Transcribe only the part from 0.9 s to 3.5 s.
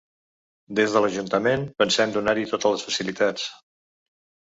de l'ajuntament pensem donar-hi totes les facilitats.